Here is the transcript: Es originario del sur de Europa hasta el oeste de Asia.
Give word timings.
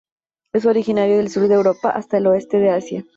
Es 0.51 0.65
originario 0.65 1.17
del 1.19 1.29
sur 1.29 1.47
de 1.47 1.53
Europa 1.53 1.91
hasta 1.91 2.17
el 2.17 2.25
oeste 2.25 2.57
de 2.57 2.71
Asia. 2.71 3.05